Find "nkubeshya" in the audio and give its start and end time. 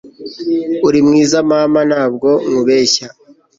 2.47-3.07